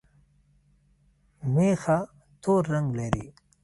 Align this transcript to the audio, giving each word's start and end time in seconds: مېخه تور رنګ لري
مېخه 1.53 1.97
تور 2.41 2.61
رنګ 2.73 2.87
لري 2.99 3.25